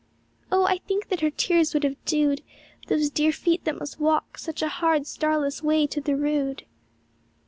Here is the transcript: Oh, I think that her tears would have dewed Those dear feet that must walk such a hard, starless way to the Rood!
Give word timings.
Oh, 0.51 0.63
I 0.65 0.79
think 0.79 1.09
that 1.09 1.21
her 1.21 1.29
tears 1.29 1.75
would 1.75 1.83
have 1.83 2.03
dewed 2.05 2.41
Those 2.87 3.11
dear 3.11 3.31
feet 3.31 3.65
that 3.65 3.77
must 3.77 3.99
walk 3.99 4.39
such 4.39 4.63
a 4.63 4.67
hard, 4.67 5.05
starless 5.05 5.61
way 5.61 5.85
to 5.85 6.01
the 6.01 6.15
Rood! 6.15 6.65